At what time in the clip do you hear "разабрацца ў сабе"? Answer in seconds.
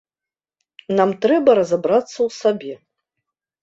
1.61-2.73